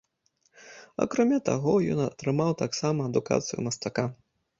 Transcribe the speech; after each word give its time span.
Акрамя 1.03 1.37
таго, 1.49 1.73
ён 1.95 2.01
атрымаў 2.05 2.55
таксама 2.63 2.99
адукацыю 3.11 3.59
мастака. 3.69 4.05